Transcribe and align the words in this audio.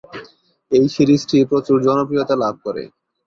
এই 0.71 0.85
সিরিজটি 0.95 1.37
প্রচুর 1.49 1.77
জনপ্রিয়তা 1.87 2.35
লাভ 2.43 2.55
করে। 2.65 2.83